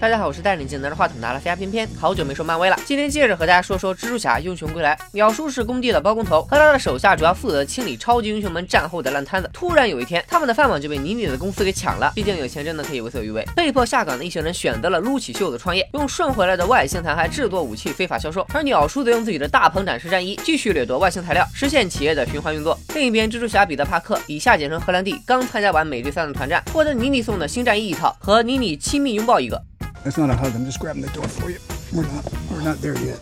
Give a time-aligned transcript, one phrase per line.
[0.00, 4.96] 大家好，我是带领镜拿着话筒拿了 C R 偏偏，好久没说漫威了，今天接着和大家说说蜘蛛侠英雄归来。
[5.10, 9.50] 鸟叔是工地的包工头，和他的手下主要负责清理超级英雄们战后的烂摊子。
[9.52, 13.44] 突然有一天，他们的饭碗就被妮妮的公司给抢了，毕竟有钱真的可以为所欲为。
[13.56, 22.78] 被迫下岗的一行人选择了撸起袖子创业，用顺回来的外星残骸制作武器非法销售，而鸟叔则用自己的大鹏展示战衣继续掠夺外星材料，实现企业的循环运作。
[22.94, 29.60] 另一边，蜘蛛侠彼得帕克以下简称荷兰弟，刚参加完美队三的团战，获得妮妮送的新战衣一套，和妮妮亲密拥抱一个。
[30.04, 30.54] That's not a hug.
[30.54, 31.58] I'm just grabbing the door for you.
[31.92, 32.24] We're not.
[32.50, 33.18] We're not there yet.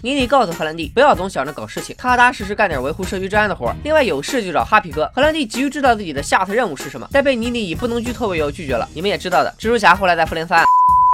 [0.00, 3.74] 妮妮告诉荷兰弟，不要总想着搞事情，踏踏实实干点维护社区治安的活。
[3.82, 5.10] 另外有事就找哈皮哥。
[5.12, 8.88] 荷兰弟急于知道自己的下次任务是什么，但被妮妮以不能剧透为由拒绝了。
[8.94, 10.64] 你们也知道的，蜘蛛侠后来在复联三。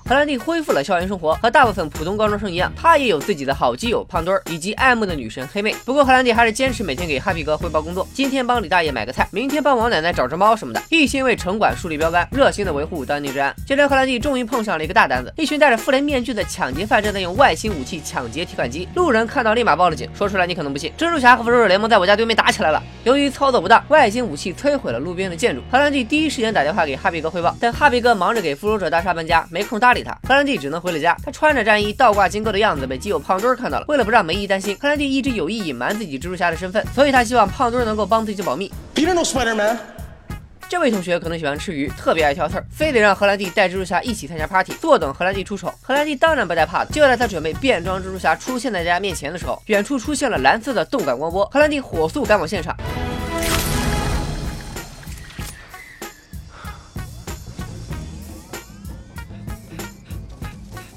[0.06, 5.74] 荷兰弟恢复了校园生活，和大部分普通高中生一样，他也有自己的好基友胖墩儿以及爱慕的女神黑妹。
[5.82, 13.54] 不过荷兰弟还是坚持每天给哈皮哥汇报工作，今天帮李大爷买个菜，明天帮王奶奶找只猫什么的，一心为城管树立标杆，热心的维护当地治安。
[13.66, 20.06] 今天荷兰弟终于碰上了一个大单子，一群戴着复联面具的抢劫犯正在用外星武器抢劫提款机，路人看到立马报了警。
[20.14, 22.82] 说出来你可能不信，蜘蛛侠和复仇者联盟在我家对面打起来了。
[23.04, 25.62] 由于操作不当，外星武器摧毁了路边的建筑。
[25.70, 30.12] 荷兰弟第一时间打电话给哈皮哥汇报，但哈皮哥忙着给复仇者大厦搬家，没空搭理他。
[30.28, 30.74] 荷兰弟只能。
[30.84, 33.86] 回了家，他穿着战衣倒挂金钩的样子被基友胖墩看到了。
[33.88, 38.70] 为了不让梅姨担心，荷兰弟一直有意隐瞒自己蜘蛛侠的身份，所以他希望胖墩能够帮自己保密。
[38.94, 39.76] Peter no。
[40.68, 45.72] 这位同学可能喜欢吃鱼，特别爱挑刺儿，非得让荷兰弟带蜘蛛侠一起参加 party，坐等荷兰弟出丑。
[45.80, 52.76] 荷兰弟当然不带怕的，就在他准备变装蜘蛛侠出现在大家面前的时候，远处出现了蓝色的动感光波，荷兰弟火速赶往现场。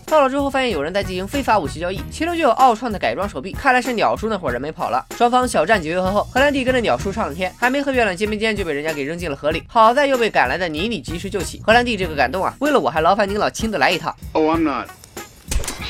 [0.07, 5.05] 到了之后，发现有人在进行非法武器交易，其中就有奥创的改装手臂，看来是鸟叔那伙人没跑了。
[5.17, 9.61] 双方小战几回合后，荷兰弟跟着鸟叔上了天，还没和月亮肩并肩就被人家给扔进了河里。
[9.67, 12.55] 好在又被赶来的妮妮及时救起，荷兰弟这个感动啊！
[12.59, 14.15] 为了我还劳烦您老亲自来一趟。
[14.31, 14.87] Oh, I'm not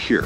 [0.08, 0.26] here.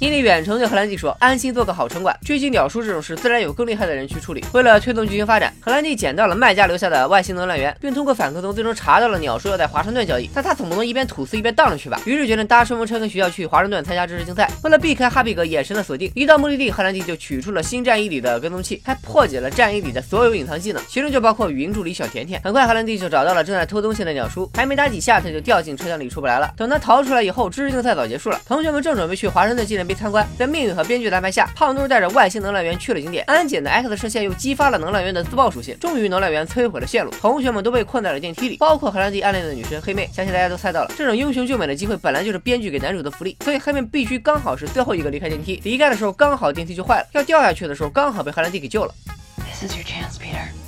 [0.00, 10.28] 伊利远程对荷兰弟说：“安心做个好城管，狙击鸟叔这种事，自然有更厉害的人去处理。”为了推动剧情发展，荷兰弟捡到了卖家留下的外星能量源，并通过反克通最终查到了鸟叔要在华盛顿交易。
[10.34, 12.00] 但他总不能一边吐丝一边荡着去吧？
[12.04, 14.50] 于是决定搭顺风车跟学校去华盛顿参加知识竞赛。
[14.64, 22.40] 为了避开哈比格眼神的锁定，一到目的地，荷兰弟就取出了新战衣里的跟踪器，还破解了战衣里的所有隐藏技能，其中就包括语音助理小甜甜。
[22.42, 26.52] 很快，荷兰弟就找到了正在偷东西的鸟叔，还没打几下，他就掉进车厢里出不来了。
[26.56, 30.74] 等他逃出来以后，知识竞赛早结束了，同学们正准备去华盛顿纪念碑参观，在命运。
[30.74, 33.24] 和编剧的安排下，胖墩带着外星能量源去了景点。
[33.28, 40.10] 安检的 X 射线又激发了能量源的自爆属性，终于能量源摧毁了线路，同学们都被困在了电梯里，包括荷兰弟暗恋的女神黑妹。
[40.12, 45.60] 相信大家都猜到了，这种英雄救美的机会本来就是编剧给男主的福利，所以黑妹必须刚好是最后一个离开电梯。
[45.62, 48.92] 离开的时候刚好电梯就坏了，要掉下去的时候刚好被荷兰弟给救了。
[49.36, 50.63] This is your chance, Peter.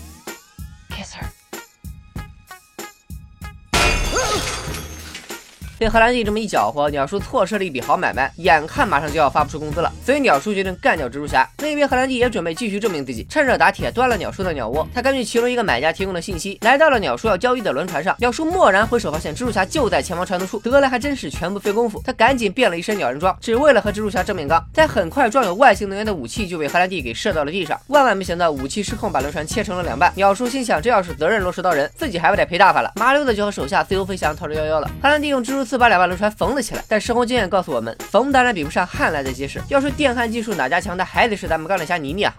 [5.78, 11.46] 被荷兰弟这么一搅和，鸟叔错失了一笔好买卖，眼看马上就要发不出工资了，所以鸟叔决定干掉蜘蛛侠。
[11.58, 14.88] 另一边，荷兰弟也准备继续证明自己，趁热打铁，端了鸟叔的鸟窝。
[14.94, 18.16] 他根据其中一个买家提供的信息，来到了鸟叔要交易的轮船上。
[18.18, 22.00] 鸟叔蓦然回首，发现蜘蛛侠就在前方船头处，得来还真是全不费功夫。
[22.04, 24.64] 他赶紧变了一身鸟人装，只为了和蜘蛛侠正面刚。
[24.72, 27.78] 但很快，装有外星能源的武器就被荷兰弟给射到了地上。
[27.88, 30.10] 万万没想到，武器失控，把轮船切成了两半。
[30.14, 32.92] 鸟叔心想，这要是责任落实到人，自己还不得赔大发了？
[32.96, 34.90] 麻溜的就和手下自由飞翔，逃之夭夭了。
[35.02, 36.46] 荷兰弟用蜘蛛丝把两半轮船缝。
[36.54, 39.60] 了起来，但生活经验告诉我们，缝当然比不上焊来的结实。
[39.68, 42.34] 要说电焊技术哪家强，那还得是咱们钢铁侠妮妮啊！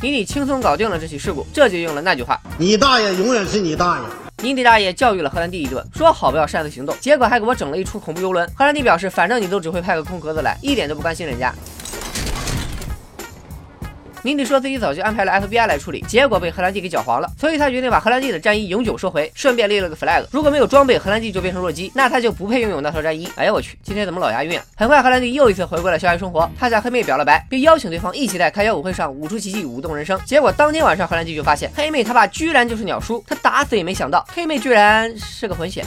[0.00, 4.04] 妮妮轻松搞定了这起事故，这就应了那句话：你大爷永远是你大爷。
[4.44, 8.48] 妮妮大爷教育了荷兰弟一顿，说好不要擅自行动，结果还给我整了一出恐怖游轮。
[8.56, 11.52] 荷兰弟表示，反正你都只会派个空壳子来，一点都不关心人家。
[14.24, 23.28] 妮妮说自己早就安排了 FBI 来处理，结果被荷兰弟给搅黄了，所以他决定把荷兰弟的战衣永久收回，顺便立了个 flag，如果没有装备，荷兰弟就变成弱鸡，那他就不配拥有那套战衣。
[23.34, 24.64] 哎呀我去，今天怎么老押韵啊？
[24.76, 30.16] 很快荷兰弟又一次回归了校园生活，他向黑妹表了白，并邀请对方一起在开销舞会上舞出奇迹，舞动人生。
[30.24, 35.84] 结果当天晚上，荷兰弟就发现黑妹他爸居然就是鸟叔，他打死也没想到黑妹居然是个混血。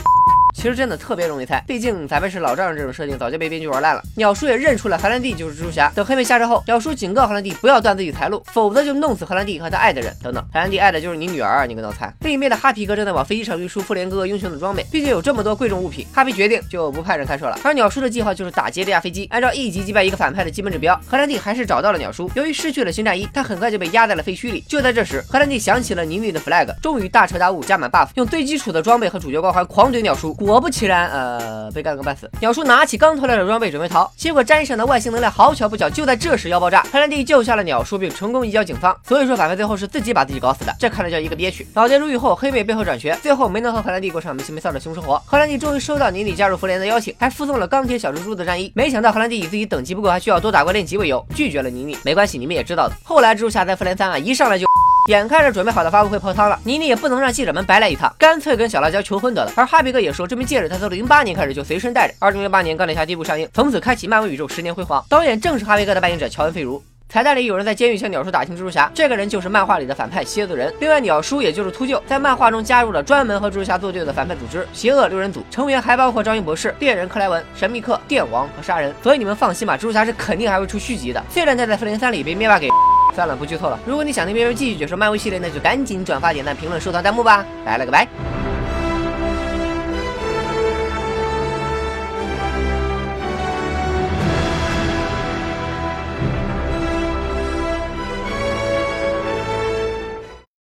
[0.55, 4.01] 其实真的特别容易猜，毕竟咱们是老丈人这种设定早就被编剧玩烂了。
[4.15, 5.91] 鸟叔也认出了荷兰弟就是蜘蛛侠。
[5.93, 10.15] 等黑妹下车后，鸟叔警告荷兰弟不要断自己财路，否则就弄死荷兰弟和他爱的人。
[10.23, 12.11] 等等，荷兰弟爱的就是你女儿啊，你个脑残！
[12.21, 17.59] 另一边的哈皮哥正在往飞机上运输复联哥哥英雄的装备，毕竟有这么多贵重物品，哈皮决定就不派人开车了。
[17.61, 20.99] 而鸟叔的计划就是打劫这架飞机，按照一级击败一个反派的基本指标。
[21.05, 24.63] 荷兰弟还是找到了鸟叔，由于失去了新战衣，他很快就被压在了废墟里。
[24.69, 30.55] 就在这时，荷兰弟想起了妮妮的 flag，终于大彻大悟，加满 buff，用最基础的装备和主角光环狂怼鸟叔，果。
[30.65, 32.27] 不其然，呃，被干了个半死。
[32.39, 36.81] 鸟叔拿起刚偷来的装备准备逃，结果沾上的外星能量好巧不巧就在这时要爆炸。
[36.91, 38.97] 荷兰弟救下了鸟叔，并成功移交警方。
[39.07, 41.67] 所以说反派最后是自己把自己搞死的，这看着叫一个憋屈。
[41.75, 45.21] 老爹入狱后，黑妹背后转学，最后没能和荷兰弟过上没羞没臊的凶生活。
[45.25, 48.71] 荷兰弟终于收到妮妮加入复联的邀请，还附送了钢铁小蜘蛛的战衣。
[48.73, 51.97] 没想到荷兰弟以自己等级不够，还需要多打怪练级为由，拒绝了妮妮。
[52.03, 52.95] 没关系，你们也知道的。
[53.03, 54.65] 后来蜘蛛侠在复联三啊，一上来就。
[55.07, 59.51] 眼看着准备好的发布会泡汤了，妮妮也不能让记者们白来一趟，干脆跟小辣椒求婚得了。
[59.55, 62.13] 而哈比哥也说，这枚戒指他从零八年开始就随身带着。
[62.17, 65.05] 二零零八年钢铁侠第一部上映，从此开启漫威宇宙十年辉煌。
[65.07, 66.83] 导演正是哈比哥的扮演者乔恩·费如。
[67.07, 70.73] 彩蛋里有人在监狱向鸟叔打听蜘蛛侠，这个人就是漫画里的反派蝎子人。
[70.79, 78.91] 另外，鸟叔也就是秃鹫，在漫画中加入了专门和蜘蛛侠作对的反派组织——邪恶六人组，成员还包括章鱼博士、猎人克莱文、神秘客、电王和杀人。
[79.03, 81.23] 所以你们放心吧，蜘蛛侠是肯定还会出续集的。
[81.29, 82.67] 虽然他在复联三里被灭霸给。
[83.15, 83.79] 算了，不剧透了。
[83.85, 87.45] 如果你想听别人继续解说漫威系列，那就赶紧转发、点赞、评论、收藏、弹幕吧。
[87.65, 88.44] 拜了个拜。